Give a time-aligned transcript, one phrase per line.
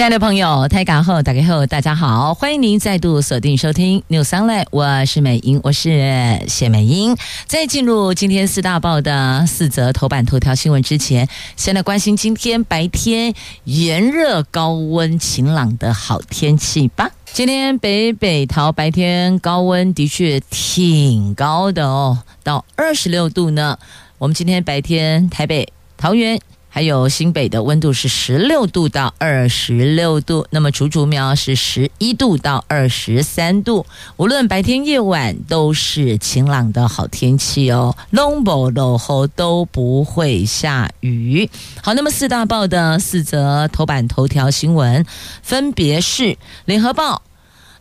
[0.00, 7.14] 亲爱的朋友，台港后打开后，大家好，欢迎您再度锁定收听 New Sun 我是美英，我是谢美英。
[7.46, 17.10] 在进入今天四大报的四则头版头条新闻之前，先来关心今天白天炎热、高温、晴朗的好天气吧。
[17.34, 23.78] 今天北北桃白天高温的确挺高的哦，到二十六度呢。
[24.16, 26.40] 我们今天白天台北、桃园。
[26.72, 33.84] 还有新北的温度是十六度到二十六度，那么竹竹苗是十一度到二十三度。
[34.16, 41.50] 无论白天夜晚都是晴朗的好天气哦，拢无落雨都不会下雨。
[41.82, 45.04] 好，那么四大报的四则头版头条新闻，
[45.42, 47.22] 分别是联合报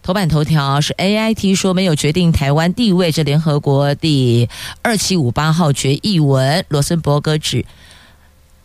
[0.01, 4.49] 头版头条是 AIT 说没有决定台湾地位，这联合国第
[4.81, 7.63] 二七五八号决议文，罗森伯格指。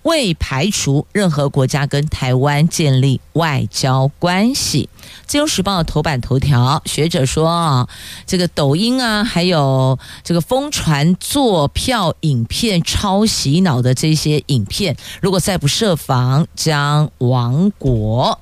[0.05, 4.89] 未排除任何国家跟台湾建立外交关系。
[5.27, 7.89] 自由时报头版头条，学者说啊，
[8.27, 18.39] 这个抖音啊，还有这个疯传作票影片、超洗脑的这些影片，如果再不设防，将亡国。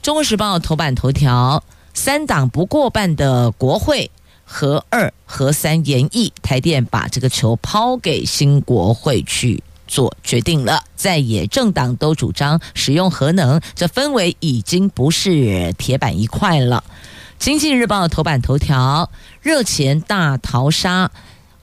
[0.00, 4.12] 中国时报头版头条，三党不过半的国会，
[4.44, 9.62] 和二和三研议，台电把这个球抛给新国会去。
[9.90, 16.84] 做决定了，在野政党都主张使用核能，这氛围已经不是铁板一块了。
[17.40, 19.10] 经济日报头版头条：
[19.42, 21.10] 热钱大逃杀，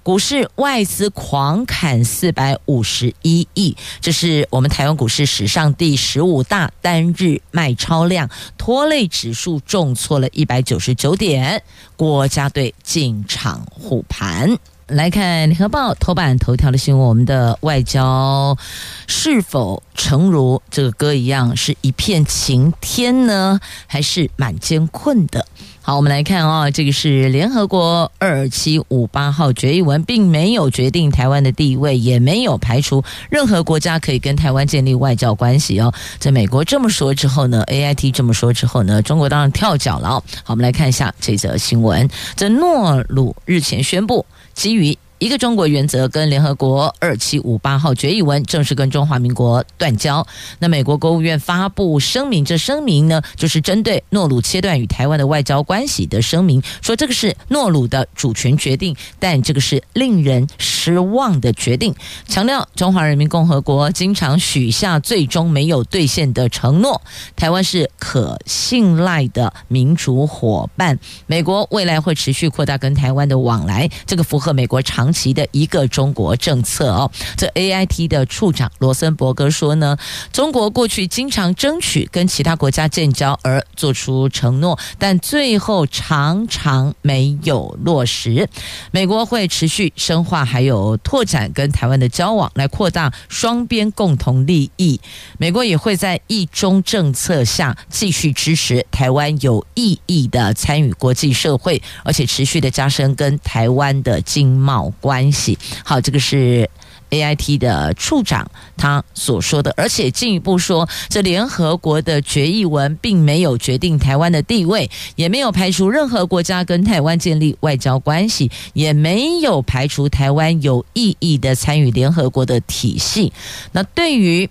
[0.04, 11.64] 股市外资狂砍四百五十一亿，这是我们台湾股市史上第十五大单日卖超量，拖累指数重挫了一百九十九点。
[11.96, 14.58] 国家队进场护盘。
[14.88, 18.58] 来看联合报头版头条的新闻，我们的外交
[19.06, 25.46] 是否诚如这个歌一样，是一片晴天呢，还是满肩困的？
[25.82, 35.94] 好，我们来看啊、哦，这个是联合国二七五八号决议文，并没有决定台湾的地位，也没有排除任何国家可以跟台湾建立外交关系哦。
[36.18, 40.10] 在美国这么说之后呢，AIT 这么说之后呢，中国当然跳脚了。
[40.10, 44.26] 好，我们来看一下这则新闻，这诺鲁日前宣布。
[44.58, 50.26] 基于一个中国原则，跟联合国二七五八号决议文正式跟中华民国断交。
[50.60, 61.96] 那美国国务院发布声明，这声明呢，就是针对诺鲁切断与台湾的外交关系的声明，说这个是诺鲁的主权决定，但这个是令人失望的决定，
[62.28, 67.02] 强调中华人民共和国经常许下最终没有兑现的承诺，
[67.36, 74.58] 台湾是可信赖的民主伙伴，美国未来会持续扩大跟台湾的往来，这个符合。
[74.58, 79.98] 美国长长期的一个中国政策哦，这 AIT 的处长罗森伯格说呢，
[80.34, 88.50] 中国过去经常争取跟其他国家建交而做出承诺，但最后常常没有落实。
[88.92, 95.00] 美国会持续深化还有拓展跟台湾的交往，来扩大双边共同利益。
[95.38, 104.18] 美国也会在一中政策下继续支持台湾有意义的参与国际社会，而且持续的加深跟台湾的。
[104.26, 106.70] 经贸关系，好，这个是
[107.10, 123.32] AIT 的处长他所说的，而且进一步说，这联合国的决议文并没有决定台湾的地位，也没有排除任何国家跟台湾建立外交关系，也没有排除台湾有意义的参与联合国的体系。
[123.72, 124.50] 那对于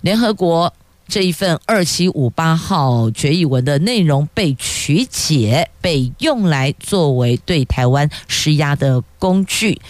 [0.00, 0.72] 联合国。
[1.08, 9.80] 这一份二七五八号决议文的内容被曲解，被用来作为对台湾施压的工具，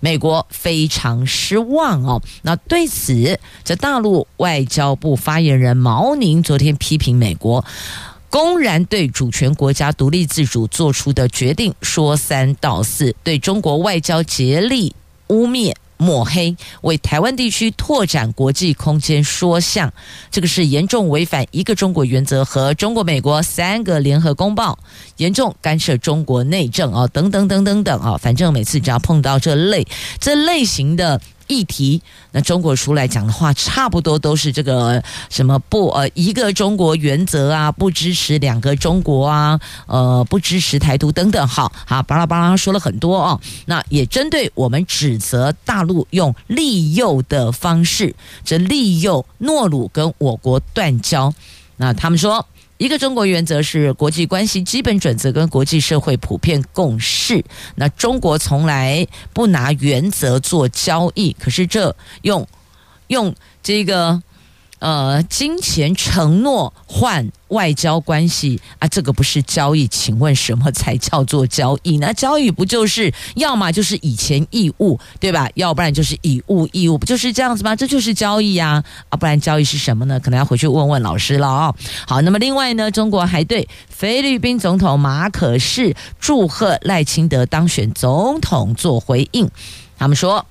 [0.00, 2.20] 美国非常失望哦。
[2.42, 7.64] 那对此，这大陆外交部发言人毛宁昨天批评美国
[8.28, 14.92] 公然对主权国家独立自主做出的决定说三道四，对中国外交竭力
[15.28, 15.72] 污蔑。
[15.96, 19.92] 抹黑，为台湾地区拓展国际空间说项，
[20.30, 24.78] 这个是严重违反一个中国原则和中国、美国三个联合公报，
[25.16, 29.86] 严重干涉中国内政啊，等等等等等啊，反正每次只要碰到这类
[30.20, 32.00] 这类型的议题，
[32.32, 43.40] 那中国出来讲的话，差不多都是这个什么不呃一个中国原则啊，不支持两个中国啊，呃不支持台独等等，好，好巴拉巴拉说了很多哦。
[43.66, 48.14] 那也针对我们指责大陆用利诱的方式，
[48.44, 51.32] 这利诱诺鲁跟我国断交，
[51.76, 52.46] 那他们说。
[52.78, 57.44] 一个中国原则是国际关系基本准则跟国际社会普遍共识。
[57.76, 62.46] 那中国从来不拿原则做交易，可是这用
[63.08, 64.22] 用这个。
[64.78, 72.12] 呃，金钱承诺换外交关系啊，这个不是交易，请问什么才叫做交易呢？
[72.14, 75.48] 交易不就是要么就是以钱易物，对吧？
[75.54, 77.74] 要不然就是以物易物，不就是这样子吗？
[77.74, 78.84] 这就是交易啊！
[79.08, 80.20] 啊，不然交易是什么呢？
[80.20, 81.74] 可能要回去问问老师了啊、哦。
[82.06, 89.48] 好，那么另外呢，中国还对菲律宾总统马可仕祝贺赖清德当选总统做回应，
[89.98, 90.44] 他们说。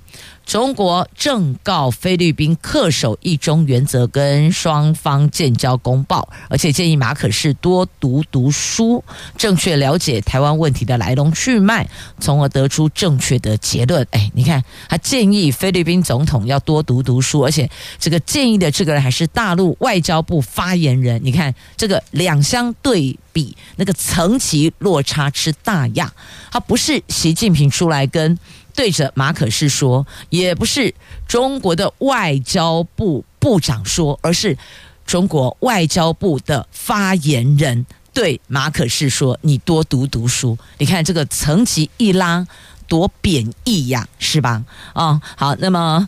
[0.45, 9.03] 中国正告菲律宾恪守一中原则，跟双方建交公报，而且建议马可是多读读书，
[9.35, 11.89] 正确了解台湾问题的来龙去脉，
[12.19, 14.07] 从而得出正确的结论。
[14.11, 17.67] 哎，你看，他建议菲律宾总统要多读读书，而且
[17.99, 21.19] 这个建议的这个人还是大陆外交部发言人。
[21.23, 26.13] 你看，这个两相对比，那个层级落差之大呀，
[26.51, 28.37] 他不是习近平出来跟。
[28.75, 30.93] 对着马可是说，也不是
[31.27, 34.57] 中国的外交部部长说，而是
[35.05, 42.45] 中国外交部的发言人对马可是说：“你多读读书。”你看这个层级一拉，
[42.87, 44.63] 多贬义呀，是吧？
[44.93, 46.07] 啊、好，那么。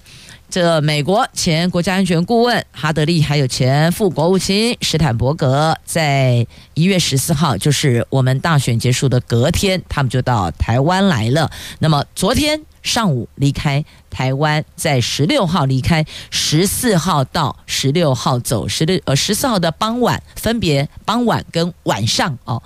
[0.50, 11.52] 这美国前国家安全顾问哈德利，还有前副国务卿史坦伯格，在一月十四号，就是我们大选结束的隔天，他们就到台湾来了。
[11.80, 22.64] 那么昨天上午离开台湾，在十六号离开，十四号到十六号走，十六呃十四号的傍晚，分别傍晚跟晚上哦，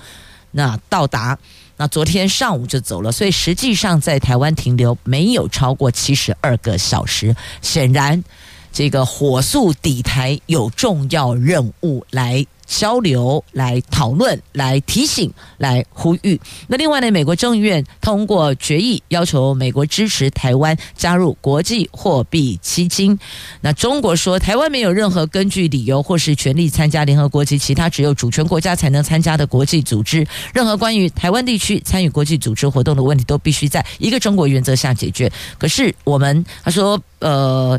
[0.51, 1.39] 那到达。
[1.81, 7.36] 那昨天上午就走了，所以实际上在台湾停留没有超过七十二个小时。
[7.63, 8.24] 显然，
[8.71, 12.45] 这个火速抵台有重要任务来。
[12.73, 16.39] 交流、来讨论、来提醒、来呼吁。
[16.68, 23.19] 那另外呢，美国众议院通过决议，要求美国支持台湾加入国际货币基金。
[23.59, 30.25] 那中国说，台湾没有任何根据、理由或是权利参加联合国及其他只有主权国家才能参加的国际组织。
[30.53, 35.29] 任何关于台湾地区参与国际组织活动的问题，都必须在一个中国原则下解决。
[35.57, 37.77] 可是我们，他说，呃。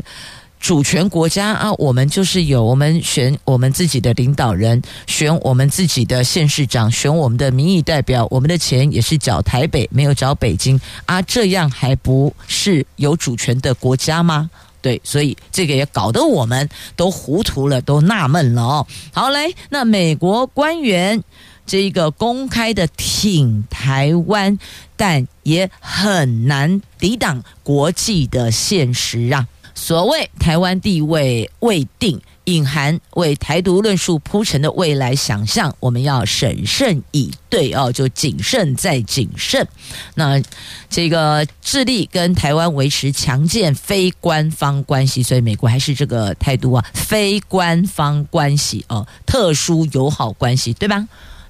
[0.63, 14.49] 主权国家啊，我们就是有我们选我们自己的领导人，选我们自己的县市长，选我们的民意代表，我们的钱也是缴台北，没有缴北京啊，这样还不是有主权的国家吗？
[14.81, 18.87] 对，所以这个也搞得我们都糊涂了，都纳闷了哦。
[19.11, 21.21] 好嘞，那美国官员
[21.65, 24.57] 这一个公开的挺台湾，
[24.95, 29.45] 但也很难抵挡国际的现实啊。
[29.83, 39.67] 所谓台湾地位未定，隐含为台独论述铺陈的未来想象，我们要审慎以对哦，就谨慎再谨慎。
[40.15, 40.41] 那
[40.89, 51.05] 这个致力跟台湾维持强健非官方关系，所以美国还是这个态度啊，非官方关系哦，特殊友好关系，对吧？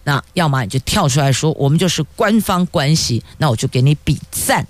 [0.06, 4.65] 那要么你就跳出来说，我们就是官方关系，那我就给你比赞。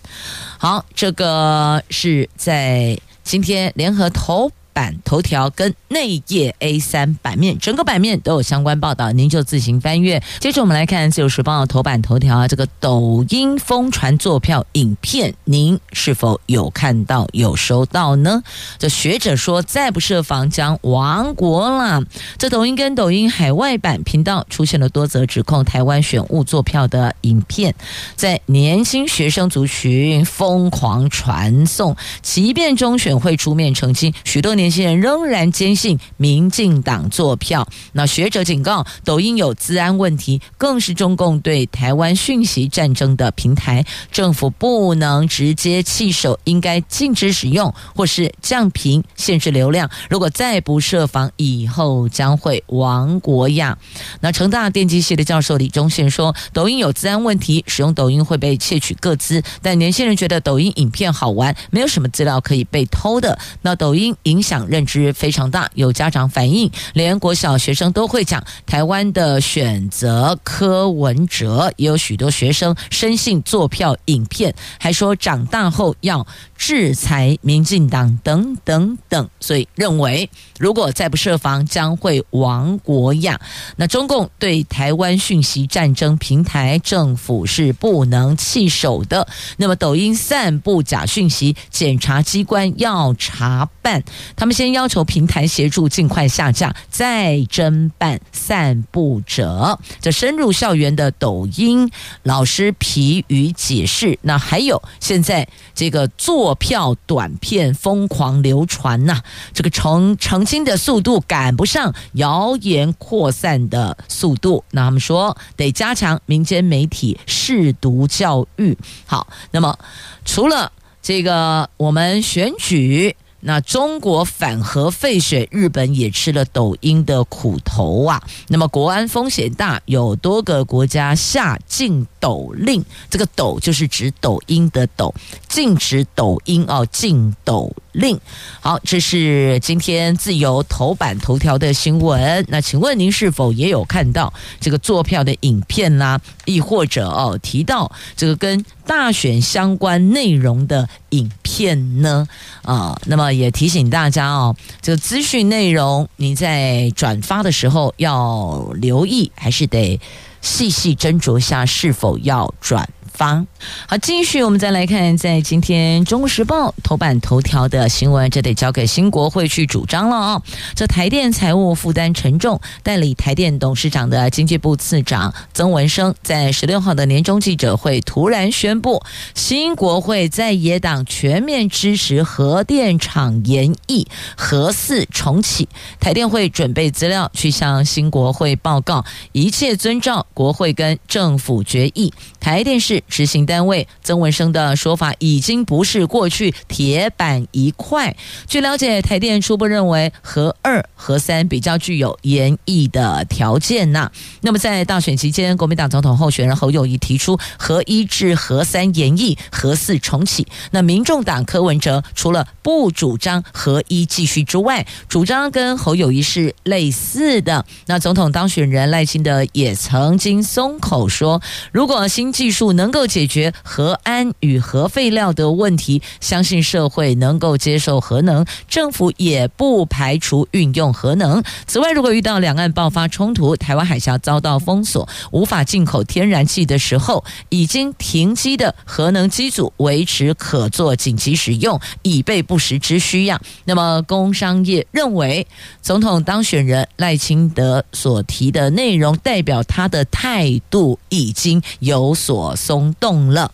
[0.57, 2.99] 好，这个是在。
[3.23, 10.21] 今天联合头版头条跟内页 A 三版面，整个版面都有相关报道，您就自行翻阅。
[10.39, 18.41] 接着我们来看《自由时报》头版头条啊，这个抖音疯传作票影片，您是否有看到、有收到呢？
[18.79, 22.01] 这学者说，再不设防将亡国了。
[22.39, 27.75] 这抖音跟抖音海外版频道出现了多则指控台湾选务作票的影片，
[28.15, 34.62] 在年轻学生族群疯狂传送，即便中选会出面澄清，许多年。
[34.63, 37.67] 年轻人仍然坚信民进党做票。
[37.91, 43.83] 那学者警告，抖音有治安问题，更是中共对台湾讯息战争的平台。
[44.09, 49.89] 政府不能直接弃守，应该禁止使用，或是降频、限制流量。
[50.09, 53.77] 如果再不设防，以后将会亡国呀。
[54.21, 59.43] 那成大电机系的教授李忠宪说，抖音有治安问题，使用抖音会被窃取个资。
[59.61, 63.37] 但年轻人觉得抖音影片好玩，没有什么资料可以被偷的。
[63.61, 64.52] 那抖音影响。
[64.53, 65.67] 讲认知非常大。
[65.73, 76.27] 有家长反映，连国小学生都会讲台湾的选择柯文哲，也有许多学生深信坐票影片，还说长大后要
[76.65, 83.37] 制裁民进党等等等，所以认为如果再不设防，将会亡国呀。
[83.75, 89.27] 那中共对台湾讯息战争平台，政府是不能弃守的。
[89.57, 94.01] 那么抖音散布假讯息，检察机关要查办，
[94.37, 99.77] 他们先要求平台协助尽快下架，再侦办散布者。
[99.99, 101.91] 这深入校园的抖音
[102.23, 104.17] 老师疲于解释。
[104.21, 109.21] 那还有现在这个做票短片疯狂流传呐、
[109.53, 114.63] 这个澄澄清的速度赶不上谣言扩散的速度。
[114.71, 118.77] 那他们说得加强民间媒体识读教育。
[119.05, 119.77] 好，那么
[120.25, 123.15] 除了这个我们选举。
[123.45, 128.23] 那中国反核废水，日本也吃了抖音的苦头啊。
[128.47, 135.13] 那么国安风险大，有多个国家下禁抖令，这个“抖”就是指抖音的“抖”，
[135.49, 138.19] 禁止抖音哦，禁抖令。
[138.59, 142.45] 好，这是今天自由头版头条的新闻。
[142.49, 146.19] 那请问您是否也有看到这个坐票的影片啦？
[146.45, 152.27] 亦或者哦提到这个跟大选相关内容的影片呢？
[152.63, 159.99] 啊，那么也提醒大家哦，这个资讯内容你在转发的时候要留意，还是得
[160.41, 162.89] 细细斟酌下是否要转。
[163.13, 163.45] 方
[163.87, 170.41] 好，继续我们再来看，在今天《中国时报》头版头条的新闻，这得交给新国会去主张了哦。
[170.75, 179.03] 这台电财务负担沉重，代理台电董事长的经济部次长曾文生在十六号的年终记者会突然宣布，
[179.35, 192.11] 新国会在野党全面支持核电厂延役、核四重启，台电会准备资料去向新国会报告，一切遵照国会跟政府决议。
[192.39, 198.15] 台电是执行单位，曾文生的说法已经不是过去铁板一块。
[198.47, 204.11] 据了解，台电初步认为核二、核三比较具有延役的条件呐。
[204.41, 210.47] 那么在大选期间，国民党总统候选人侯友谊提出核一至核三延役、核四重启。
[210.71, 217.65] 那民众党柯文哲除了不主张核一继续之外，主张跟侯友谊是类似的。
[217.85, 221.41] 那总统当选人赖清德也曾经松口说，
[221.71, 231.43] 如果新技术能够解决核安与核废料的问题，相信社会能够接受核能，政府也不排除运用核能。
[231.65, 243.41] 此外，如果遇到两岸爆发冲突，台湾海峡遭到封锁，无法进口天然气的时候，已经停机的核能机组维持可做紧急使用，以备不时之需要。
[243.65, 245.47] 那么，工商业认为，
[245.81, 253.51] 总统当选人赖清德所提的内容，代表他的态度已经有所松动了。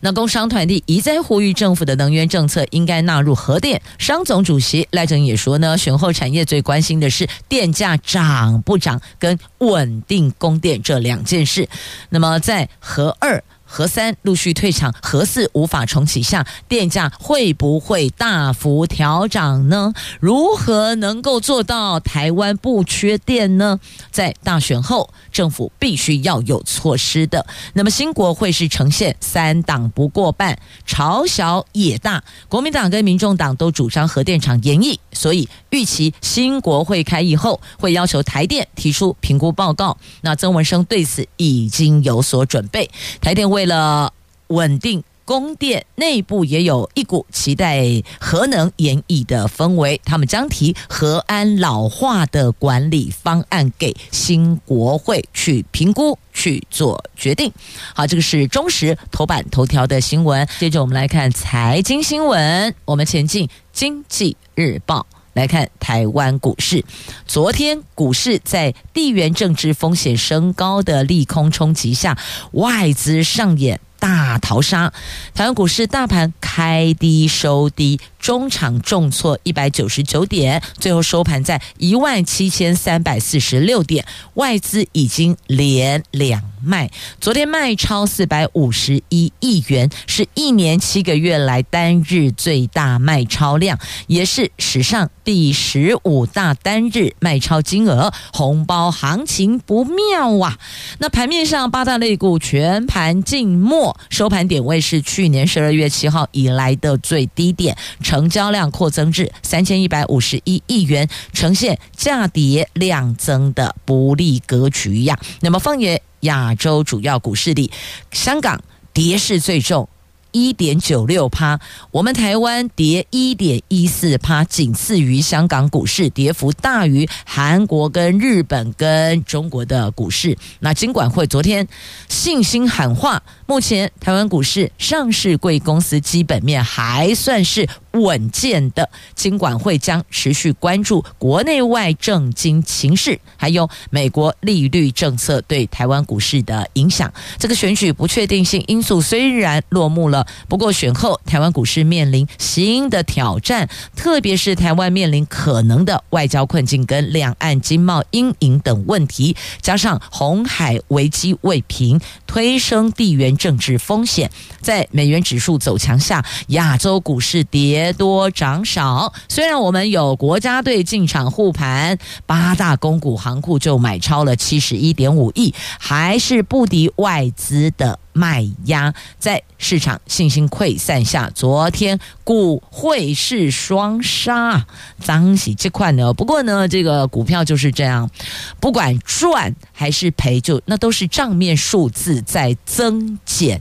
[0.00, 3.82] 那工商团体一再呼吁政府的能源政策应该纳入核电。
[3.98, 11.68] 商总主席赖正也说呢，选后产业最关心的是电价涨不涨跟稳定供电这两件事。
[12.10, 13.42] 那么在核二。
[13.66, 19.92] 核三陆续退场，核四无法重启下，电价会不会大幅调涨呢？
[20.20, 23.80] 如何能够做到台湾不缺电呢？
[24.10, 27.44] 在大选后，政府必须要有措施的。
[27.74, 39.98] 那么新国会是呈现三党不过半，朝小野大，国民党跟民众党都主张核电厂延役，所以预期新国会开议后会要求台电提出评估报告。
[40.22, 42.88] 那曾文生对此已经有所准备，
[43.20, 44.12] 台电为了
[44.48, 47.82] 稳定供电，内部也有一股期待
[48.20, 49.98] 核能延役的氛围。
[50.04, 57.50] 他们将提核安老化的管理方案给新国会去评估、去做决定。
[57.94, 60.46] 好，这个是中时头版头条的新闻。
[60.58, 62.74] 接着我们来看财经新闻。
[62.84, 65.06] 我们前进经济日报
[65.36, 66.82] 来看台湾股市。
[67.26, 72.16] 昨天股市在地缘政治风险升高的利空冲击下，
[72.52, 74.94] 外资上演大逃杀。
[75.34, 84.06] 台湾股市大盘开低收低，中场重挫一百九十九点，最后收盘在一万七千三百四十六点。
[84.34, 98.12] 外资已经连两卖，昨天卖超四百五十一亿元，是一年七个月来单日最大卖超量，也是史上第十五大单日卖超金额。
[98.32, 100.58] 红包行情不妙啊！
[100.98, 115.18] 那盘面上八大类股全盘静默，收盘点位是去年十二月七号以来的最低点，成交量扩增至三千一百五十一亿元，呈现价跌量增的不利格局呀。
[115.40, 117.70] 那么，放眼亚洲主要股市里，
[118.12, 119.88] 香港跌势最重。
[120.32, 121.58] 一点九六趴，
[121.90, 130.36] 我们台湾跌一点一四趴，仅次于香港股市，跌幅大于韩国跟日本跟中国的股市。
[130.60, 131.66] 那金管会昨天
[132.10, 147.10] 信心喊话，目前台湾股市上市贵公司基本面还算是稳健的，金管会将持续关注国内外政经情势，还有美国利率政策对台湾股市的影响。
[147.38, 164.30] 这个选举不确定性因素虽然落幕了，不过选后台湾股市面临新的挑战，特别是台湾面临可能的外交困境跟两岸经贸阴影等问题，加上红海危机未平，推升地缘政治风险。
[164.60, 167.92] 在美元指数走强下，亚洲股市跌。
[167.96, 184.66] 多涨少，虽然我们有国家队进场护盘，八大公股行库就买超了七十一点五亿，还是不敌外资的卖压，在市场信心溃散下，昨天股汇市双杀，
[184.98, 186.14] 脏喜这块呢。
[186.14, 188.10] 不过呢，这个股票就是这样，
[188.58, 193.60] 不管赚还是赔，就那都是账面数字在增减，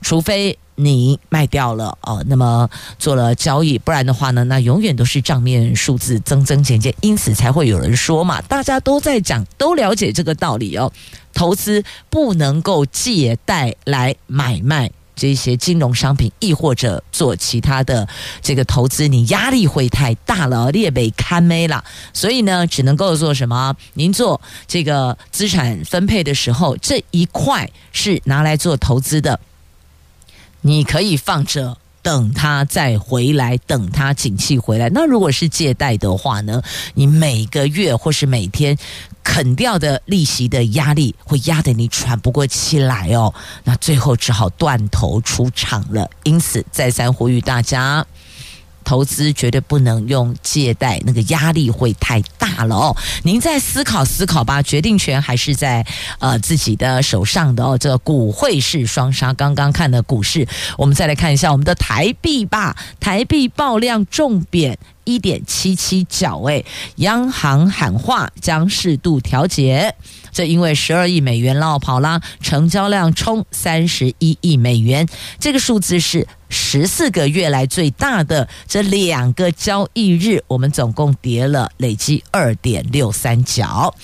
[0.00, 0.58] 除非。
[0.74, 10.92] 你卖掉了哦，那么做了交易，不然的话呢，那永远都是账面数字增增减减，因此才会有人说嘛，大家都在讲，都了解这个道理哦。
[11.34, 18.08] 投资不能够借贷来买卖这些金融商品，亦或者做其他的
[18.40, 21.84] 这个投资，你压力会太大了，列被看没了。
[22.12, 23.74] 所以呢，只能够做什么？
[23.94, 29.38] 您做这个资产分配的时候，这一块是拿来做投资的。
[30.62, 34.88] 你可以放着，等他再回来，等他景气回来。
[34.90, 36.62] 那如果是借贷的话呢？
[36.94, 38.76] 你每个月或是每天
[39.22, 43.32] 啃掉的利息的压力，会压得你喘不过气来哦。
[43.64, 46.08] 那最后只好断头出场了。
[46.24, 48.04] 因此，再三呼吁大家。
[48.84, 52.96] 投资绝对不能用借贷，那个压力会太大了哦。
[53.22, 55.86] 您再思考思考吧，决定权还是在
[56.18, 57.78] 呃自己的手上的哦。
[57.78, 60.46] 这个股汇市双杀，刚刚看的股市，
[60.76, 62.76] 我们再来看一下我们的台币吧。
[63.00, 66.64] 台币爆量重贬一点七七角，位，
[66.96, 69.94] 央行喊话将适度调节。
[70.30, 75.06] 这因为十二亿美元落跑啦，成交量冲三十一亿美元，
[75.38, 78.46] 这个数字是十四个月来最大的。
[78.68, 83.94] 这两个交易日，我们总共跌了累计二点六三角。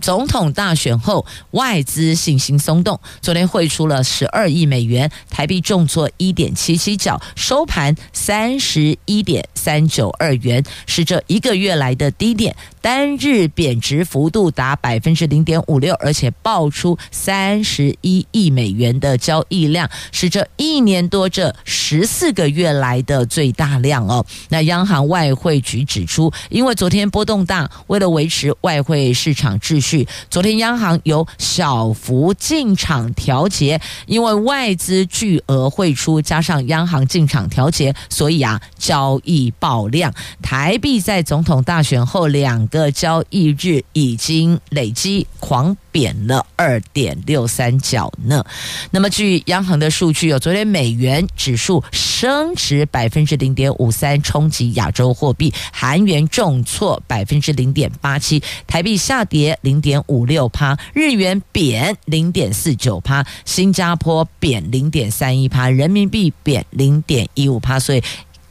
[0.00, 24.26] 总统大选后，外资信心松动，昨天汇出了十二亿美元，台币重挫一点七七角，收盘三十一点三九二元，是这一个月来的低点，单日贬值幅度达百分之零点五六，而且爆出三十一亿美元的交易量，是这一年多这十四个月来的最大量哦。
[24.50, 30.06] 那央行外汇局指出，因为昨天波动大，为了维持外汇市场秩序。
[30.28, 40.12] 昨天央行有小幅进场调节，因为外资巨额汇出，加上央行进场调节，所以啊，交易爆量。
[40.42, 48.44] 台币在总统大选后两个交易日已经累积狂贬了二点六三角呢。
[48.90, 68.02] 那么据央行的数据，有昨天美元指数升值百分之零点五三，冲击亚洲货币；韩元重挫百分之零点八七，台币下跌零点五六趴，日元贬零点四九趴，新加坡贬零点三一趴，人民币贬零点一五趴，所以。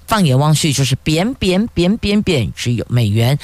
[0.05, 3.39] 放眼望去，就是贬贬贬贬贬，只有美元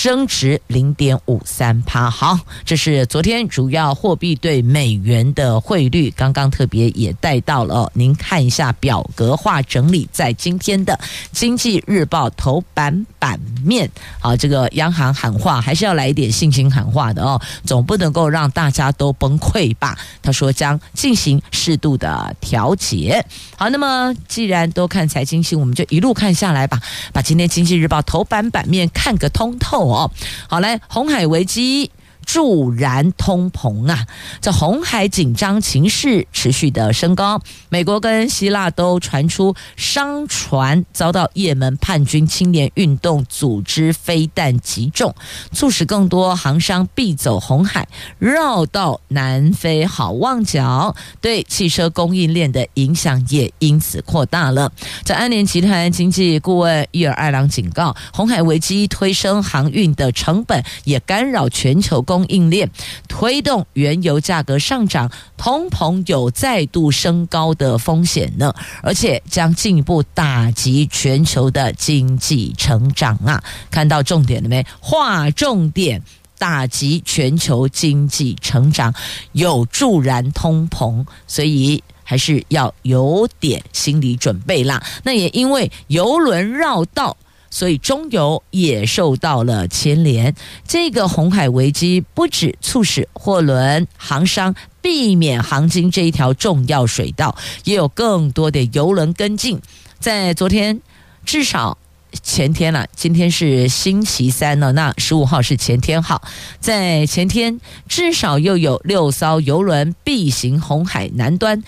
[0.00, 2.08] 升值零点五三趴。
[2.08, 6.08] 好，这是昨天主要货币对美元的汇率。
[6.16, 10.92] 刚刚特别也带到了，您看一下表格化整理在今天的
[11.32, 13.90] 《经济日报》头版版面。
[14.20, 19.98] 啊，这个央行喊话还是要来一点信心喊话的哦，总不能够让大家都崩溃吧？
[20.22, 23.24] 他说将进行适度的调节。
[23.56, 25.84] 好，那么既然都看财经新闻，我们就。
[25.88, 26.78] 一路看下来吧，
[27.14, 30.10] 把今天《经济日报》头版版面看个通透哦。
[30.46, 31.90] 好，来，红海危机
[32.28, 34.06] 助燃通膨啊！
[34.42, 45.14] 这红海紧张情势持续的升高，美国跟希腊都传出商船遭到也门叛军青年运动组织飞弹击中，
[45.52, 47.88] 促使更多航商避走红海，
[48.18, 54.70] 绕道南非好望角，对汽车供应链的影响也因此扩大了。
[55.02, 62.68] 这安联集团经济顾问伊尔艾朗警告，红海危机推升航运的成本，也干扰全球供供应链，
[63.06, 68.52] 推动原油价格上涨，通膨有再度升高的风险呢，
[68.82, 73.40] 而且将进一步打击全球的经济成长啊！
[73.70, 74.66] 看到重点了没？
[74.80, 76.02] 划重点，
[76.38, 78.92] 打击全球经济成长，
[79.30, 84.82] 有助燃通膨，所以还是要有点心理准备啦。
[85.04, 87.16] 那也因为油轮绕道。
[87.50, 90.34] 所以中油也受到了牵连。
[90.66, 99.60] 这个红海危机不止促使货轮航商避免航经这一条重要水道，也有更多的油轮跟进。
[99.98, 100.80] 在昨天，
[101.24, 101.76] 至少
[102.22, 106.22] 前天了，今天是星期三了，那十五号是前天号。
[106.60, 111.62] 在前天，至少又有六艘油轮避行红海南端。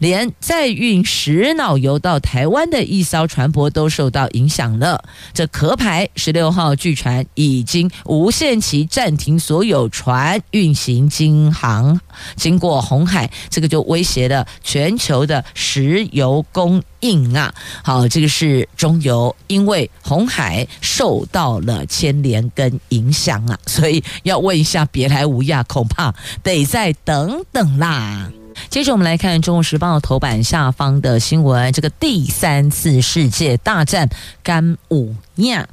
[0.00, 5.04] 连载运石脑油到台湾的一艘船舶都受到影响了。
[5.32, 12.00] 这壳牌十六号据传已经无限期暂停所有船运行经航
[12.34, 17.54] 经过红海，这个就威胁了全球的石油供应啊。
[17.84, 28.30] 好，这个是中油，因为红海受到了牵连跟影响啊，所以要问一下别来无恙，恐怕得再等等啦。
[28.68, 34.08] 接着我们来看《中国时报》头版下方的新闻，这个第三次世界大战
[34.42, 35.68] 干五亚。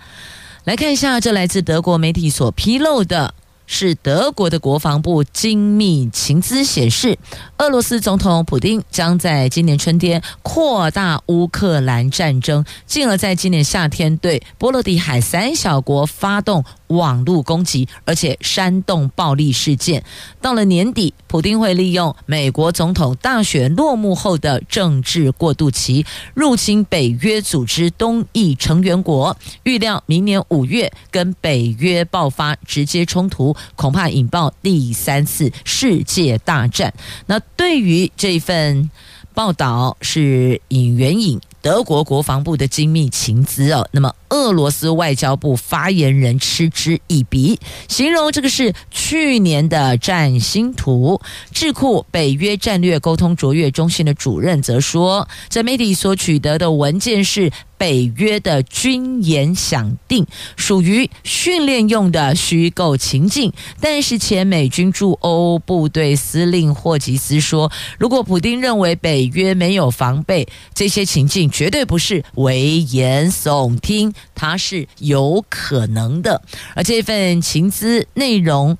[0.63, 3.33] 来看一下，这来自德国媒体所披露的。
[3.67, 7.19] 是德国的国防部精密情资显示，
[7.57, 20.01] 俄罗斯总统普丁将在今年春天扩大乌克兰战争，进而在今年夏天对波罗的海三小国发动网络攻击，而且煽动暴力事件。
[20.41, 33.56] 到了年底，普丁会利用美国总统大选落幕后的政治过渡期，入侵北约组织东翼成员国，预料明年五月跟北约爆发直接冲突。
[33.75, 36.93] 恐怕引爆第三次世界大战。
[37.25, 38.89] 那对于这份
[39.33, 43.87] 报道是引援引德国国防部的精密情资哦。
[43.91, 51.21] 那么俄罗斯外交部发言人嗤之以鼻，形容这个是去年的占星图。
[51.51, 57.51] 智库北约战略沟通卓越中心的主任则说，这媒体所取得的文件是。
[57.79, 76.41] 北约的军演响定属于训练用的虚构情境，但是前美军驻欧部队司令霍吉斯说，如果普丁认为北约没有防备，这些情境绝对不是危言耸听，它是有可能的。
[76.75, 78.77] 而这份情资内容。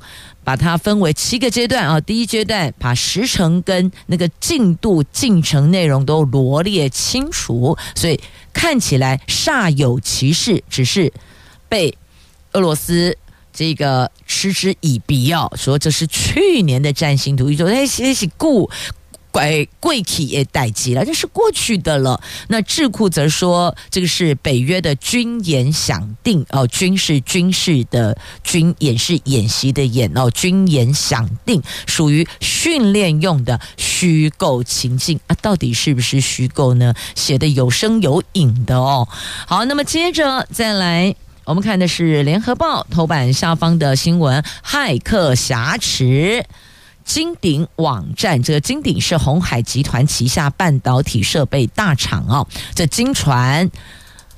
[0.47, 8.17] 把它分为七个阶段啊，第一阶段把时程跟那个进度进程内容都罗列清楚，所以
[8.54, 11.12] 看起来煞有其事，只是
[11.67, 11.97] 被
[12.54, 13.17] 俄罗斯
[13.52, 18.69] 这个嗤之以鼻哦，说这是去年的占星图，说哎，这是故。
[19.38, 22.19] 怪贵体也待机了，这是过去的了。
[22.47, 36.95] 那智库则说，这个是北约的军演响定哦，军事军事的军演是演习的演哦，军演响定属于训练用的虚构情境啊，到底是不是虚构呢？
[37.13, 39.08] 写的有声有影的哦。
[39.45, 41.13] 好，那么接着再来，
[41.45, 46.43] 我们看的是联合报头版下方的新闻：骇客挟持。
[47.08, 52.46] 金鼎网站，这个金鼎是鸿海集团旗下半导体设备大厂哦。
[52.76, 53.72] 这金船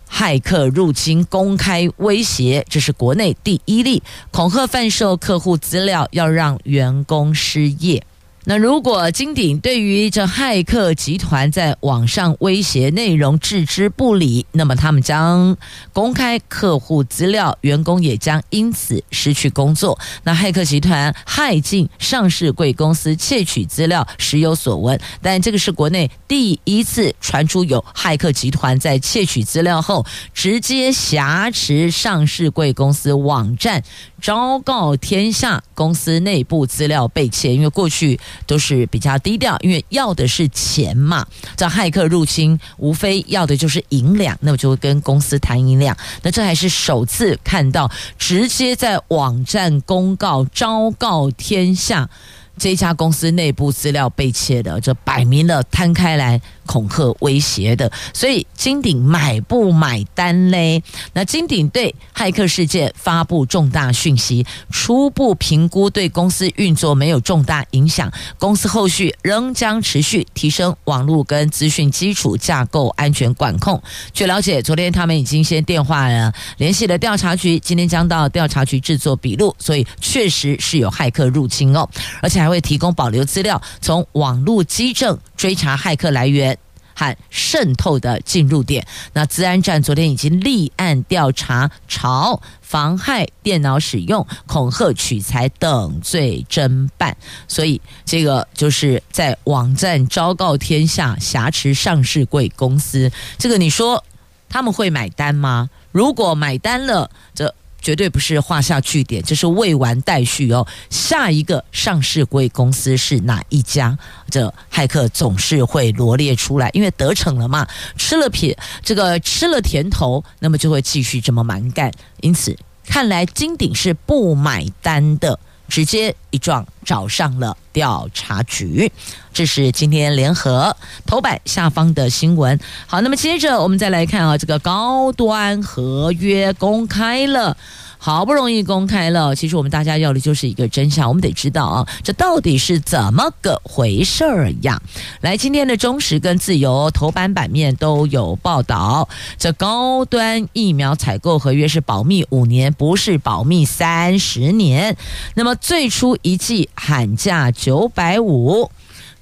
[0.07, 8.05] 骇客入侵，公开威胁，这是国内第一例恐吓贩售客户资料，要让员工失业。
[8.49, 15.55] 那如果金鼎对于这骇客集团在网上威胁内容置之不理，那么他们将
[15.93, 19.99] 公开客户资料，员工也将因此失去工作。
[20.23, 33.83] 那骇客集团骇进上市贵公司窃取资料，时有所闻，但这个是国内第一次传出有骇客集团在窃取资料后，直接挟持上市贵公司网站，
[34.19, 37.53] 昭告天下公司内部资料被窃。
[37.53, 38.19] 因为过去。
[38.45, 41.25] 都是比较低调，因为要的是钱嘛。
[41.55, 45.95] 这骇客入侵，无非要的就是银两，那我就跟公司谈银两。
[46.21, 52.09] 那这还是首次看到直接在网站公告，昭告天下。
[52.59, 60.83] 这家公司内部资料被窃的，这摆明了摊开来恐吓威胁的，所以金鼎买不买单嘞？
[61.13, 73.81] 那金鼎对骇客事件发布重大讯息，初步评估对公司运作没有重大影响，公司后续仍将持续提升网络跟资讯基础架构安全管控。
[74.13, 81.89] 据了解，昨天他们已经先电话了联系了调查局，今天将到调查局制作笔录，所以确实是有骇客入侵哦，
[82.21, 82.48] 而且还。
[82.49, 86.57] 会提供保留资料，从网络机证追查骇客来源
[86.93, 88.85] 和渗透的进入点。
[89.13, 97.15] 那治安站昨天已经立案调查，朝妨害电脑使用、恐吓取财等罪侦办。
[97.47, 103.11] 所以这个就是在网站昭告天下，挟持上市贵公司。
[103.37, 104.03] 这个你说
[104.49, 105.69] 他们会买单吗？
[105.91, 107.53] 如果买单了，这。
[107.81, 110.65] 绝对不是画下句点，这是未完待续哦。
[110.89, 113.97] 下一个上市贵公司是哪一家？
[114.29, 121.91] 这骇客总是会罗列出来，因为得逞了嘛，吃了撇这个吃了甜头，那么就会继续这么蛮干。
[122.21, 125.39] 因此，看来金鼎是不买单的。
[125.69, 128.91] 直接一撞找上了调查局，
[129.33, 132.59] 这是今天联合头版下方的新闻。
[132.87, 137.55] 好，那么接着我们再来看啊，这个高端合约公开了。
[138.01, 144.81] 好不容易公开了，其实我们大家要的就是一个真相，我们得知道啊，这到底是怎么个回事儿呀？
[145.19, 154.95] 来，今天的中时跟自由头版版面都有报道，这高端疫苗采购合约是保密五年，不是保密三十年。
[155.35, 158.71] 那么最初一季喊价九百五，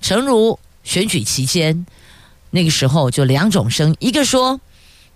[0.01, 1.85] 诚如选举期间
[2.51, 4.59] 那个时候就两种声，一个说。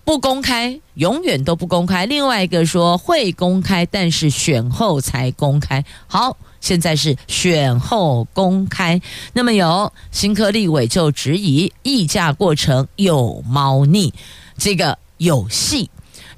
[0.03, 2.07] 不公开，永远都不公开。
[2.07, 5.85] 另外一个说会公开，但是选后才公开。
[6.07, 8.99] 好，现在是选后公开。
[9.33, 14.11] 那么有新科立委就质疑议价过程有猫腻，
[14.57, 15.87] 这个有戏。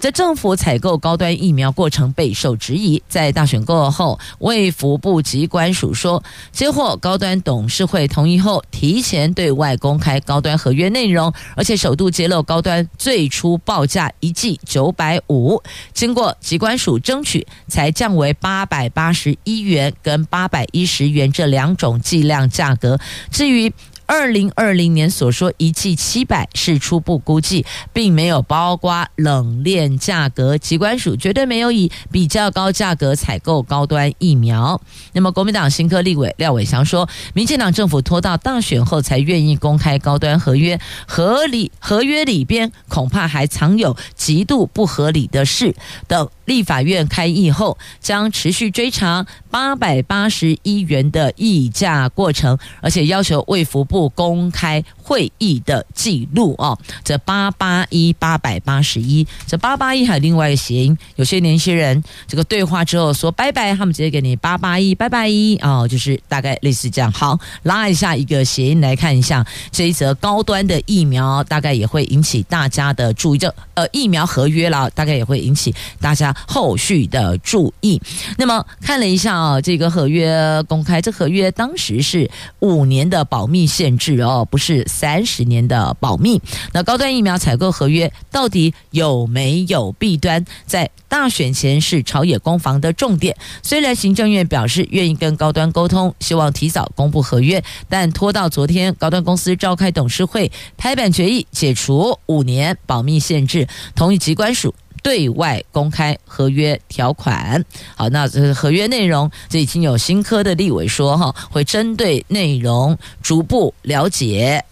[0.03, 15.63] 在政府采购高端疫苗过程备受质疑，在大选过后，卫福部机关署说，接获高端董事会同意后，提前对外公开高端合约内容，而且首度揭露高端最初报价一剂九百五，
[15.93, 22.99] 经过机关署争取，才降为八百八十一元跟八百一十元这两种剂量价格。
[23.31, 23.71] 至于
[24.13, 30.55] 二零二零年所说一剂七百是初步估计，并没有包括冷链价格。
[30.55, 34.79] 机关署绝对没有以比较高价格采购高端疫苗。
[35.13, 45.75] 那么，国民党新科立委廖伟翔说，民进党政府拖到大选后才愿意公开高端合约，合理合约里边恐怕还藏有极度不合理的事
[46.07, 46.29] 等。
[46.45, 56.77] 立法院开议后，将持续追查八百八十一元的议价过程，而且要求卫福部公开会议的记录哦。
[57.03, 67.11] 这八八一八百八十一，这八八一还有另外一个谐音，有些年轻人这个对话之后说拜拜，他们直接给你八八一拜拜一哦，就是大概类似这样。
[67.11, 73.37] 好，拉一下一个谐音来看一下这一则高端的疫苗，大概也会引起大家的注意。
[73.37, 76.33] 这呃疫苗合约了，大概也会引起大家。
[76.47, 78.01] 后续的注意，
[78.37, 86.41] 那么看了一下啊，这个合约公开，这合约当时是五年的保密限制哦，不是三十年的保密。
[86.71, 93.35] 那高端疫苗采购合约到底有没有弊端，在大选前是朝野攻防的重点。
[93.61, 104.73] 虽然行政院表示愿意跟高端沟通，希望提早公布合约，但拖到昨天，高端公司召开董事会，拍板决议解除五年保密限制，同意机关署。
[105.03, 107.63] 对外公开合约条款，
[107.95, 114.63] 好，那这合约内容，这已经有新科的立委说哈，会针对内容逐步了解，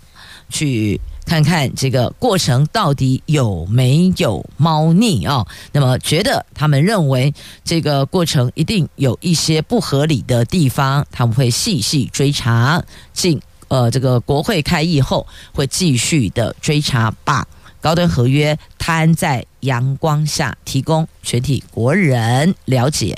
[0.49, 5.45] 去看看这个过程到底有没有猫腻啊？
[5.73, 17.45] 那么觉得他们认为这个过程一定有一些不合理的地方，他们会细细追查，进呃这个国会开议后会继续的追查吧。
[17.79, 23.15] 高端合约摊在阳光下，提供全体国人了解。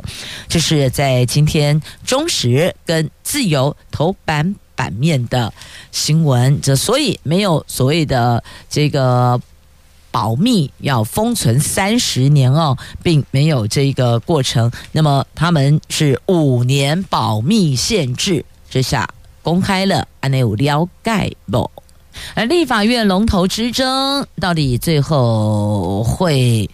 [0.49, 5.53] 这是在今天中时跟自由头版版面的
[5.93, 6.59] 新闻。
[6.59, 9.39] 这所以没有所谓的这个
[10.11, 14.69] 保密要封存三十年哦，并没有这个过程。
[14.91, 19.07] 那么他们是五年保密限制之下。
[19.41, 21.69] 公开了，安内有了解不？
[22.35, 26.69] 而立法院龙头之争，到底最后会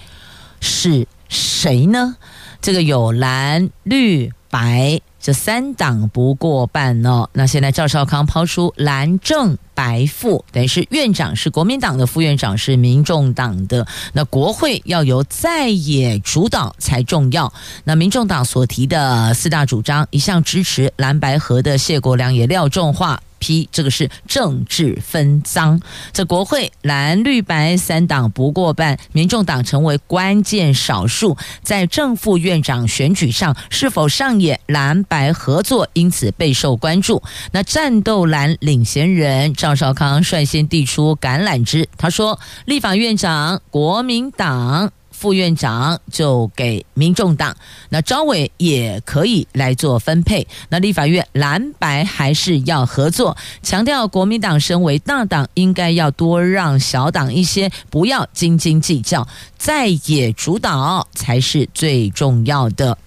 [0.60, 2.16] 是谁呢？
[2.62, 7.30] 这个有蓝绿白这三党不过半哦。
[7.32, 13.88] 那现在赵少康抛出蓝正白副，等于是院长是国民党的，副院长是民众党的。
[14.12, 17.54] 那国会要由在野主导才重要。
[17.86, 23.22] 那民众党所提的四大主张，一向支持蓝白合的谢国梁也料重话。
[23.40, 25.82] 批这个是政治分赃，
[26.14, 37.24] 这国会蓝绿白三党不过半，民众党成为关键少数，在正副院长选举上是否上演蓝白合作，因此备受关注。
[37.52, 47.54] 那战斗蓝领衔人赵少康率先递出橄榄枝，他说：“立法院长国民党。”副院长就给民众党，
[47.90, 50.48] 那召委也可以来做分配。
[50.70, 59.28] 那立法院蓝白还是要合作，强调国民党身为大党，应该要多让小党一些，不要斤斤计较，
[59.58, 62.98] 在野主导才是最重要的。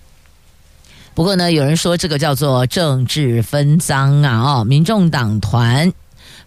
[1.14, 5.90] 不过呢，有人说这个叫做政治分赃啊，哦，民众党团。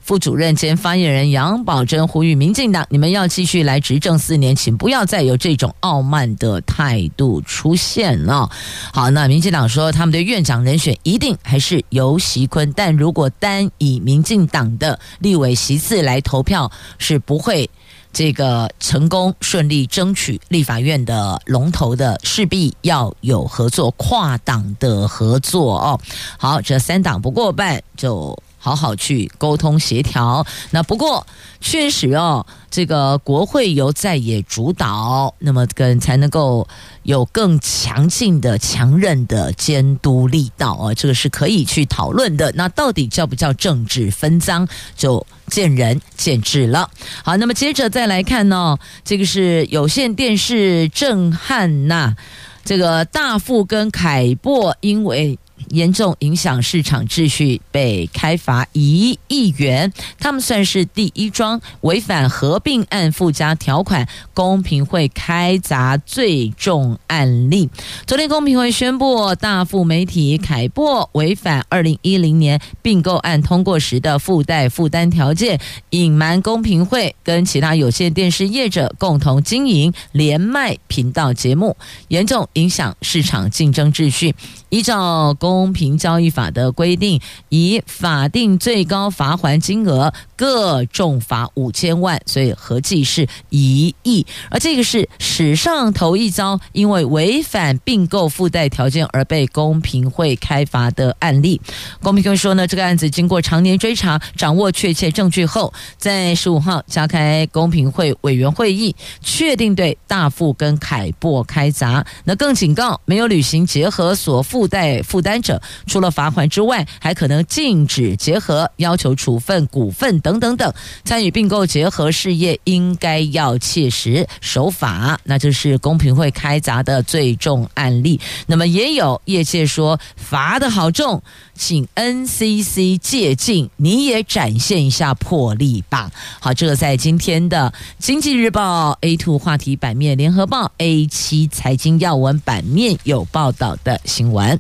[0.06, 8.48] 副主任兼发言人杨宝珍呼吁民进党：你们要继续来执政四年，请不要再有这种傲慢的态度出现了。
[8.94, 17.68] 好，那民进党说他们的院长人选一定还是游锡坤，但如果单以民进党的立委席次来投票，是不会
[18.14, 26.00] 这个成功顺利争取立法院的龙头的，势必要有合作，跨党的合作哦。
[26.38, 28.38] 好，这三党不过半就。
[28.66, 30.44] 好好去沟通协调。
[30.72, 31.28] 那不过
[31.62, 36.68] 确实哦，这个国会由在野主导，那么更才能够
[37.04, 42.52] 有更强劲的、强韧的监督力道啊，这个是可以去讨论的。
[42.56, 46.90] 那到底叫不叫政治分赃，就见仁见智了。
[47.24, 52.16] 好，那么接着再来看呢，这个是有线电视震撼呐，
[52.64, 55.38] 这个大富跟凯擘因为。
[55.70, 59.92] 严重影响市场秩序，被开罚一亿元。
[60.20, 67.70] 他们算是第一桩违反合并案附加条款，公平会开罚最重案例。
[68.06, 81.76] 昨天公平会宣布，大富媒体凯擘违反二零一零年并购案通过时的附带负担条件，隐瞒公平会跟其他有线电视业者共同经营连麦频道节目，
[82.10, 84.36] 严重影响市场竞争秩序。
[84.70, 94.26] 依照公公平交易法的规定，以法定最高罚锾金额各重罚五千万，所以合计是一亿。
[94.50, 101.60] 而这个是史上头一遭，因为违反并购附带条件而被公平会开罚的案例。
[102.02, 112.06] 公平会说呢，这个案子经过常年追查，掌握确切证据后，在十五号召开公平会委员会议，确定对大富跟凯擘开罚。
[112.24, 114.46] 那更警告，没有履行结合所。
[114.46, 120.74] 附带负担者除了罚款之外，还可能禁止结合、要求处分股份等等等。
[121.04, 125.20] 参与并购结合事业，应该要切实守法。
[125.24, 128.20] 那这是公平会开闸的最重案例。
[128.48, 131.22] 那么也有业界说罚得好重，
[131.54, 136.12] 请 NCC 借镜，你也展现一下魄力吧。
[136.40, 144.60] 好，这个在今天的经济日报 A two 话题版面，联合报 A 七财经要闻版面有报道的新闻。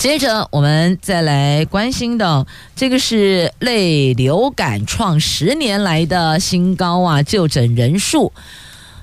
[0.00, 8.32] 接着，我们再来关心的，这个是类流感创十年来的新高啊，就诊人数。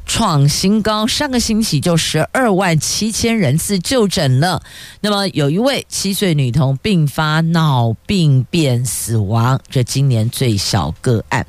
[0.08, 4.63] 创新高，上个星期就十二万七千人次就诊了。
[5.02, 11.46] 那么有一位七岁女童并发脑病变死亡，这今年最小个案。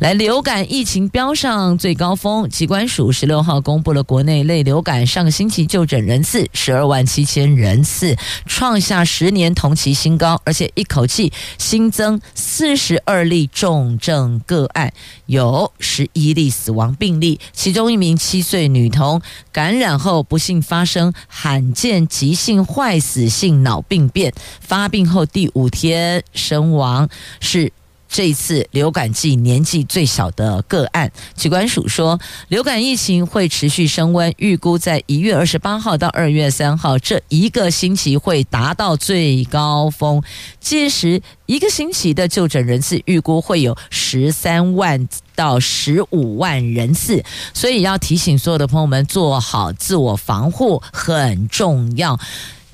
[0.00, 8.14] 来，流感疫情飙上最高峰，机关署十六号公布了国内类流感上个星期就诊人次十二万七千人次，
[8.44, 14.92] 创下十年同期新高，而且一口气新增四十二例重症个案，
[15.24, 17.93] 有十一例死亡病例，其中。
[17.94, 27.72] 一名七岁女童感染后不幸发生罕见急性坏死性脑病变，发病后第五天身亡，是
[28.14, 31.10] 这一次流感季年纪最小的个案。
[31.34, 40.22] 疾管署说，流感疫情会持续升温，预估在一月二十八号到二月三号这一个星期会达到最高峰，
[40.60, 52.16] 届时一个星期的就诊人次预估会有十三万到十五万人次，所以要提醒所有的朋友们做好自我防护很重要。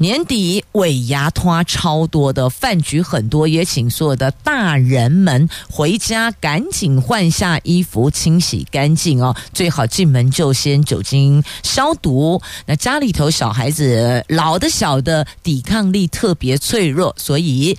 [0.01, 12.41] 年底尾牙拖超多的饭局很多，也请所有的大人们回家赶紧换下衣服，清洗干净哦，最好进门就先酒精消毒。
[12.65, 17.77] 那家里头小孩子、老的、小的，抵抗力特别脆弱，所以。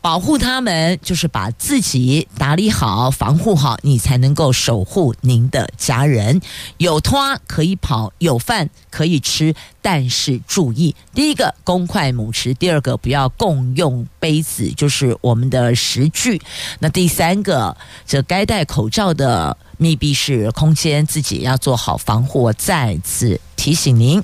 [0.00, 6.40] 保护他们，就是把自己打理好、防护好，你才能够守护您的家人。
[6.76, 16.40] 有拖可以跑，有饭可以吃，但是注意：第一个，公筷母匙；第二个，不要共用杯子，就是我们的食具。
[16.78, 17.76] 那第三个，
[18.06, 22.52] 这该戴口罩的密闭式空间，自己要做好防护。
[22.52, 24.22] 再次提醒您。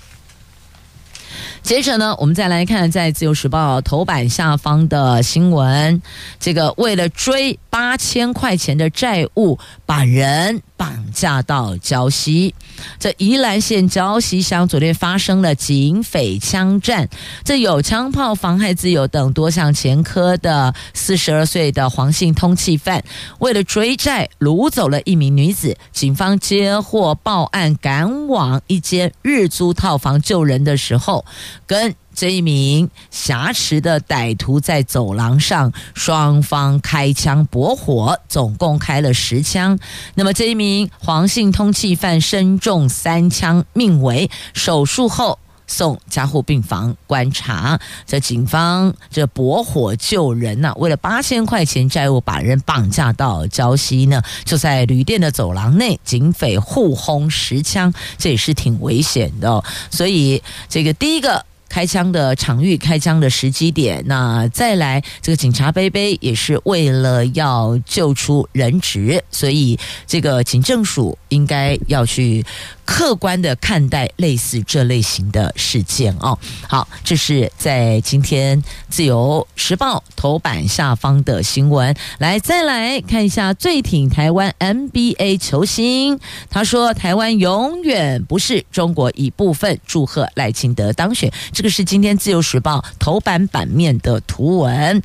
[1.64, 6.02] 接着呢，我们再来看在《自由时报》头版下方的新闻。
[6.38, 12.54] 这个为了追八千块钱的债务，把人绑架到礁溪。
[12.98, 17.08] 这宜兰县礁溪乡昨天发生了警匪枪战，
[17.44, 23.04] 这有枪炮妨害自由等多项前科的四十二岁的黄姓通缉犯，
[23.38, 25.76] 为了追债掳走了一名女子。
[25.92, 31.24] 警方接获报案，赶往一间日租套房救人的时候。
[31.66, 39.78] 跟这一名挟持的歹徒在走廊上，双方开枪驳火，总共开了十枪。
[40.14, 47.80] 那么这一名黄姓通缉犯身中三枪，命危，手术后送加护病房观察。
[48.06, 61.44] 这警方这驳火救人呐、为了八千块钱债务，把人绑架到礁溪呢，就在旅店的走廊内，警匪互轰十枪，这也是挺危险的、所以这个第一个。
[61.74, 72.46] 开枪的场域，开枪的时机点，那再来这个警察杯杯也是为了要救出人质，所以这个警政署应该要去。
[72.84, 76.38] 客观的看待类似这类型的事件哦。
[76.68, 81.94] 好，这是在今天《自由时报》头版下方的新闻。
[82.18, 86.18] 来，再来看一下最挺台湾 NBA 球星，
[86.50, 91.32] 他说：“台湾永远不是中国一部分。”祝贺赖清德当选。
[91.52, 95.02] 这个是今天《自由时报》头版版面的图文。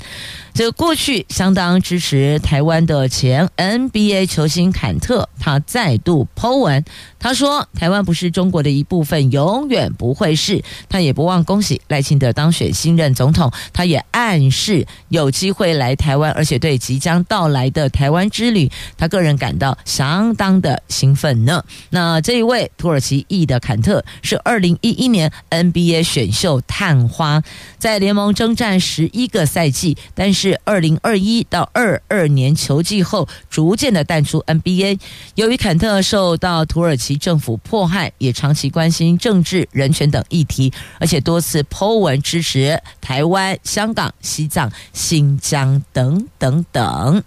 [0.54, 6.84] 这过去相当支持台湾的前 NBA 球星坎特，他再度 Po 文，
[7.18, 21.64] 他说：“台湾不是中国的一部分，永远不会是。”他也不忘恭喜赖清德当选新任总统，他也暗示有机会来台湾，而且对即将到来的台湾之旅，他个人感到相当的兴奋呢。
[21.92, 27.42] 那这一位土耳其裔的坎特是二零一一年 NBA 选秀探花，
[27.78, 30.39] 在联盟征战十一个赛季，但是。
[30.40, 34.98] 是二零二一到二二年球季后，逐渐的淡出 NBA。
[35.36, 47.22] 由于坎特受到土耳其政府迫害，也长期关心政治、人权等议题，而且多次 Po 文支持台湾、香港、西藏、新疆等等等。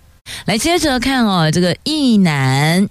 [0.46, 2.88] 来接着看哦，这个役男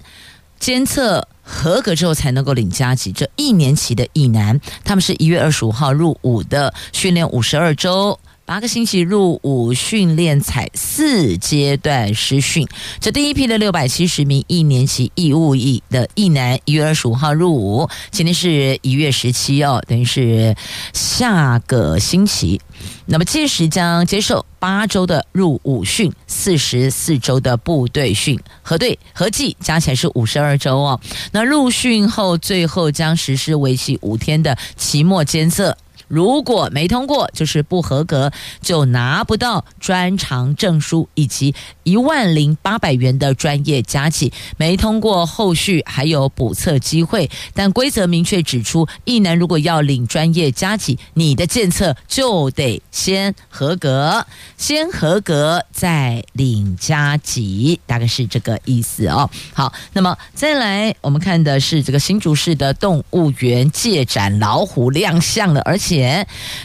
[0.60, 8.20] 监测合格之后才能够领加级，这一年期的役男，他们是一月二十五号入伍的，训练五十二周。
[8.52, 12.68] 八个星期入伍训练，采四阶段实训。
[13.00, 20.54] 这第一批的六百七十名一年期义务役的役男，一月二十五号入伍，今天是一月十七哦，等于是
[20.92, 22.60] 下个星期。
[23.06, 31.00] 那么届时将接受八周的入伍训，四十四周的部队训，核对合计加起来是五十二周哦。
[31.32, 35.78] 那入训后，最后将实施为期五天的期末监测。
[36.12, 38.30] 如果没通过，就是不合格，
[38.62, 44.34] 就拿不到专长证书以及一万零八百元的专业加起。
[44.58, 47.32] 没通过，后续还有补测机会。
[47.54, 54.26] 但规则明确指出，一男如果要领专业加起，你的检测就得先合格，
[54.58, 59.30] 先合格再领加给，大概是这个意思哦。
[59.54, 66.01] 好，那么再来，我们看的是这个新竹市的动物园借展老虎亮相了，而且。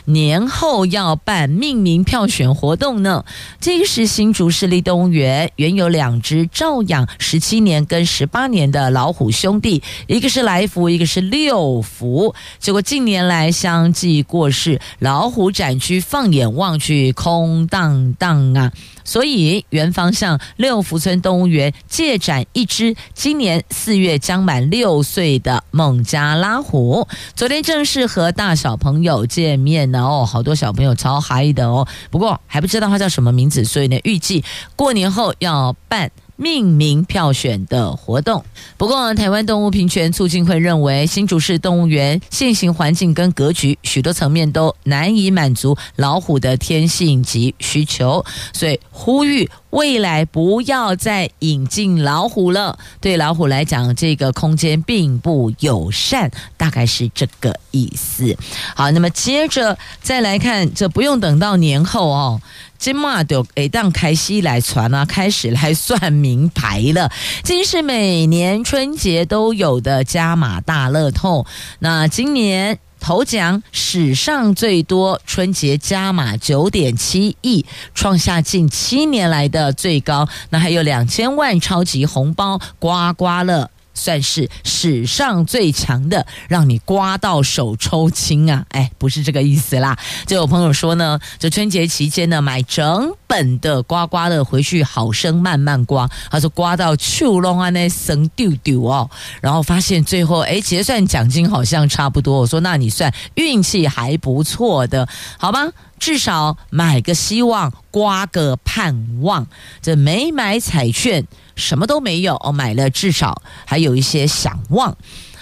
[0.04, 3.24] 年后要办命名票选活动呢。
[3.60, 12.34] 这个是新竹市立动物园原有两只照养十七年跟十八年的老虎兄弟，一个是来福，一个是六福。
[12.58, 18.72] 结果近年来相继过世，老虎展区放眼望去空荡荡啊。
[19.06, 27.08] 所以，园方向六福村动物园借展一只今年四月将满六岁的孟加拉虎。
[27.34, 31.86] 昨天正式和大小朋友见面呢，哦，好多小朋友超嗨的哦。
[32.10, 34.44] 不过还不知道它叫什么名字，所以呢，预计
[34.74, 38.44] 过年后要办命名票选的活动。
[38.76, 52.78] 不过，台湾动物平权促进会认为，新竹市动物园现行环境跟格局许多层面都难以满足老虎的天性及需求，所以呼吁未来不要再引进老虎了。
[53.00, 58.36] 对老虎来讲，这个空间并不友善，大概是这个意思。
[58.74, 62.40] 好，那么接着再来看，这不用等到年后哦。
[62.86, 67.10] 今嘛就诶，当开西来传啊，开始来算名牌了。
[67.42, 71.44] 今是每年春节都有的加码大乐透。
[71.80, 80.28] 那今年头奖史上最多，春节加码九点七亿，创下近七年来的最高。
[80.50, 83.68] 那还有两千万超级红包，刮刮乐。
[83.96, 88.64] 算是史上最强的，让你刮到手抽筋啊！
[88.68, 89.98] 哎，不是这个意思啦。
[90.26, 96.08] 就有朋友说呢，这春节期间呢，买整本的刮刮乐回去，好生慢慢刮。
[96.30, 102.40] 他说刮到手拢啊那神丢丢哦，然后发现最后哎结算奖金好像差不多。
[102.40, 105.66] 我说那你算运气还不错的，好吧？
[105.98, 109.46] 至少买个希望，刮个盼望。
[109.80, 111.26] 这没买彩券。
[111.54, 114.94] 什么都没有哦，买了至少还有一些想望。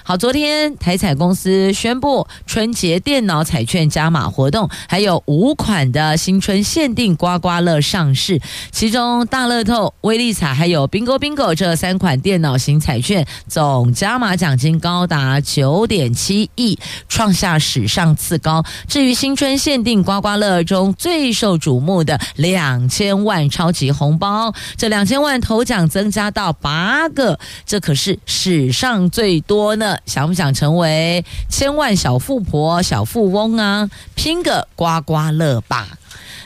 [0.07, 8.39] 好，昨天台彩公司宣布春节电脑彩券加码活动，还有五款的新春限定刮刮乐上市，
[8.71, 16.79] 其中大乐透、威力彩还有 Bingo Bingo 这三款电脑型彩券总加码奖金高达九点七亿，
[17.09, 18.63] 创下史上次高。
[18.87, 29.93] 至于新春限定刮刮乐中最受瞩目的两千万超级红包，这两千万头奖增加到八个，这可是史上最多呢。
[30.07, 33.90] 想不想成为千万小富婆、小富翁啊？
[34.14, 35.99] 拼个刮刮乐吧！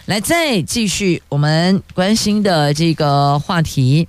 [0.07, 4.09] 来，再继续我们关心的这个话题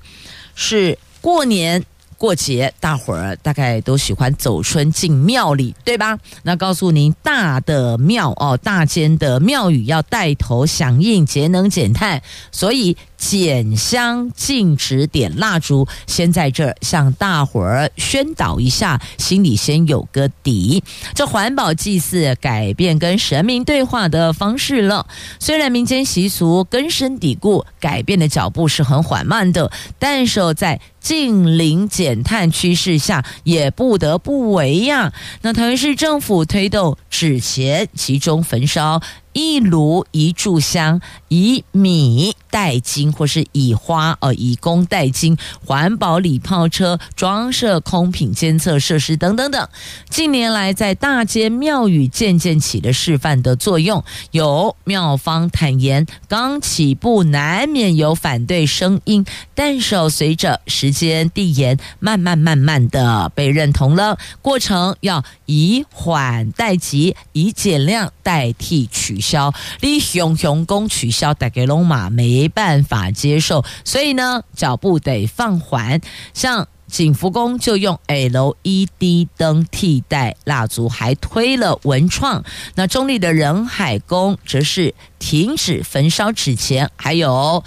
[0.56, 1.84] 是过年
[2.20, 6.20] 过节，大伙儿大概都喜欢走春进庙里，对吧？
[6.44, 12.96] 那告诉您，大的庙哦，大间的庙宇要带头响应节能减碳，所以。
[13.20, 20.82] 减香禁止点蜡烛，先在这儿向大伙儿宣导一下，心里先有个底。
[21.14, 25.06] 这环保祭祀改变跟神明对话的方式了。
[25.38, 35.14] 虽然民间习俗根深蒂固，改变的脚步是很缓慢的，但是在近零减碳趋势下，也不得不为呀。
[35.42, 39.02] 那台湾市政府推动纸钱集中焚烧。
[39.34, 49.70] 一炉一炷香，以米代金，或是以花呃以工代金，环保礼炮车装设空品监测设施等等等。
[50.10, 54.04] 近年来，在大街庙宇渐渐起了示范的作用。
[54.32, 64.18] 有庙方坦言，刚起步难免有反对声音，但是随着时间递延，慢慢慢慢的被认同了。
[64.42, 69.54] 过程要以缓代急，以减量代替取消。
[69.82, 76.02] 你熊熊公取消，大给龙马没办法接受，所以呢，脚步得放缓。
[76.34, 82.44] 像景福宫就用 LED 灯替代蜡烛，还推了文创。
[82.74, 87.64] 那中立的仁海宫则是停止焚烧纸钱，还有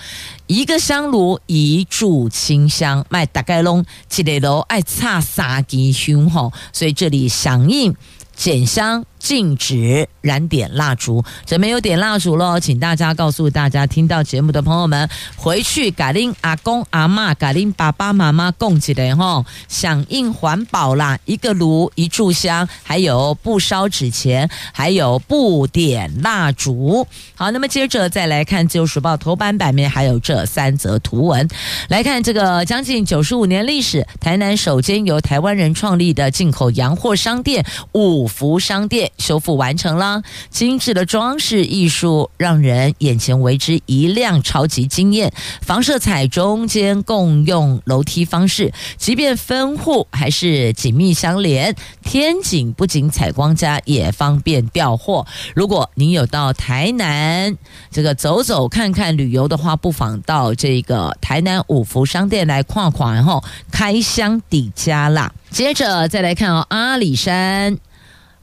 [0.49, 3.85] 一个香炉一炷清香，卖大概拢
[4.17, 7.95] 一个都爱差三支香吼，所以这里响应
[8.35, 9.05] 减香。
[9.23, 27.07] 禁止燃点蜡烛，这没有点蜡烛喽，请大家告诉大家，听到节目的朋友们，回去改令阿公阿妈，改令爸爸妈妈供起来吼，响应环保啦，一个炉一炷香，还有不烧纸钱，还有不点蜡烛。
[27.37, 31.49] 好，那么接着再来看《自由时报》头版版面，还有这三则图文，
[31.89, 39.12] 来看这个将近九十五年历史，台南首间由台湾人创立的进口洋货商店五福商店。
[39.19, 45.33] 修复完成了，精致的装饰艺术让人眼前为之一亮，超级惊艳。
[45.61, 51.75] 房舍彩中间共用楼梯方式，即便分户还是紧密相连。
[52.03, 55.27] 天井不仅采光佳，也方便调货。
[55.55, 57.57] 如果您有到台南
[57.91, 65.33] 这个走走看看旅游的话，不妨到这个台南五福商店来逛逛，然后开箱抵佳啦。
[65.51, 67.79] 接着再来看哦，阿里山。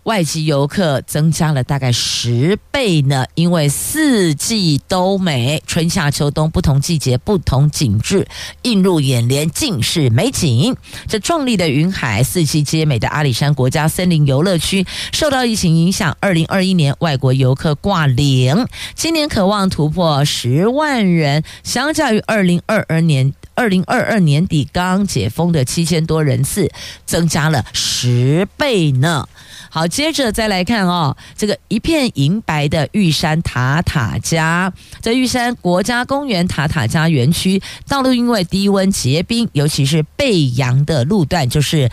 [0.10, 8.28] 外籍游客增加了大概十倍呢，因为四季都美，春夏秋冬不同季节不同景致，
[8.64, 10.76] 映入眼帘尽是美景。
[11.08, 14.84] 这壮丽的云海，四季皆美的阿里山国家森林游乐区，
[15.14, 23.32] 受到疫情影响，二零二一年外国游客挂零，今年可望突破十万人，相较于二零二二年。
[23.56, 26.72] 二零二二年底刚解封的七千多人次，
[27.06, 29.28] 增加了十倍呢。
[29.70, 41.90] 好，接着再来看哦，这个一片银白的玉山塔塔加，在玉山国家公园塔塔加园区，道路因为低温结冰，尤其是背阳的路段，就是。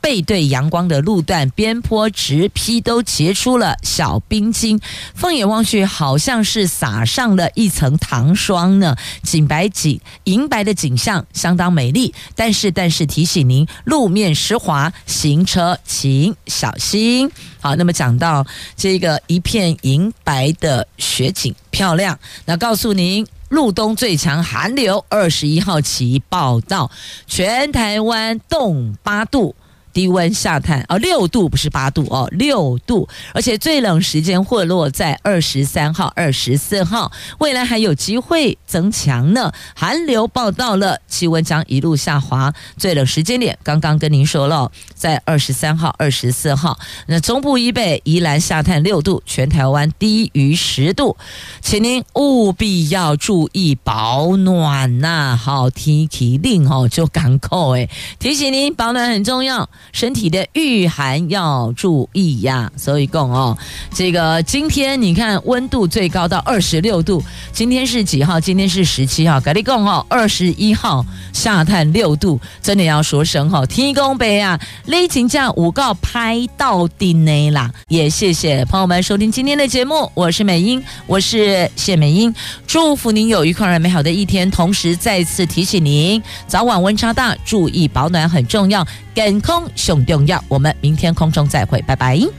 [0.00, 4.80] 背对阳光的路段，边坡直劈都结出了小冰晶，
[5.14, 8.96] 放眼望去，好像是撒上了一层糖霜呢。
[9.22, 17.30] 景白景银白的景象相当美丽，但是但是提醒您，路面湿滑，行车请小心。
[17.60, 18.46] 好，那么讲到
[18.76, 26.90] 这个一片银白的雪景漂亮，那告诉您，入冬最强寒流二十一号起报道，
[27.26, 29.54] 全台湾冻八度。
[29.92, 39.52] 低温下探哦，六度不是八度哦，六度，而且最冷时间会落在二十三号、二十四号，未来还有机会增强呢。
[39.74, 46.78] 寒流报到了，气温将一路下滑，最冷时间点刚刚跟您说了，在二十三号、二十四号。
[47.06, 51.16] 那中部以北宜兰下探六度，全台湾低于十度，
[51.60, 57.88] 请您务必要注意保暖呐、好，天气令哦，就赶扣诶，
[58.18, 59.68] 提醒您保暖很重要。
[59.92, 63.56] 身体的御寒要注意呀，所以共哦，
[63.94, 67.22] 这个今天你看温度最高到二十六度，
[67.52, 68.40] 今天是几号？
[68.40, 82.34] 今天是十七号，格力共哦，二十一号下探六度，真的要说声哈，天公伯啊，雷晴假五告拍到顶内啦，也谢谢朋友们收听今天的节目，我是美英，我是谢美英，
[82.66, 88.86] 祝福您有愉快而美好的一天，同时再次提醒您，早晚温差大，注意保暖很重要。
[89.14, 92.30] 健康上重要，我们明天空中再会，拜拜。